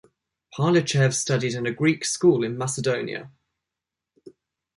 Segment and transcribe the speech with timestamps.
[0.51, 3.29] Parlichev studied in a Greek school in Macedonia.